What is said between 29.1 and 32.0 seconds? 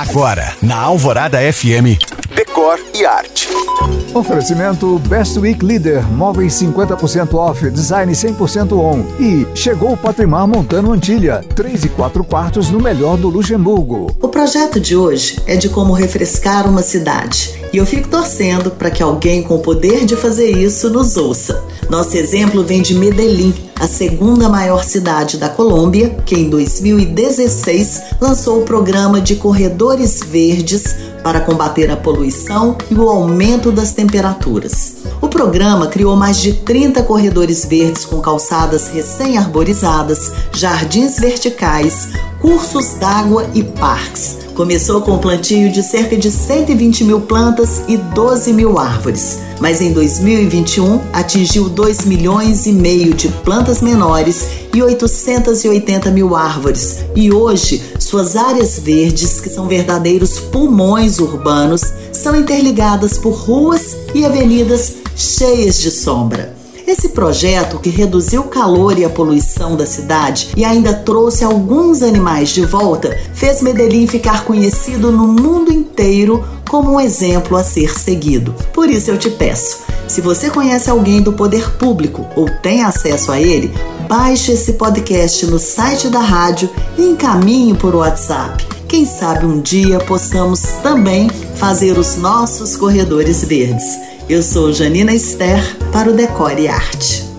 de corredores verdes para combater a